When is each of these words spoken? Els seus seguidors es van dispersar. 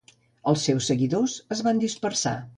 Els 0.51 0.63
seus 0.69 0.87
seguidors 0.93 1.37
es 1.59 1.63
van 1.69 1.85
dispersar. 1.87 2.35